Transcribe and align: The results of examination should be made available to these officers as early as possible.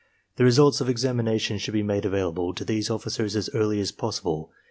The 0.37 0.43
results 0.43 0.81
of 0.81 0.89
examination 0.89 1.59
should 1.59 1.75
be 1.75 1.83
made 1.83 2.05
available 2.05 2.55
to 2.55 2.65
these 2.65 2.89
officers 2.89 3.35
as 3.35 3.51
early 3.53 3.79
as 3.79 3.91
possible. 3.91 4.51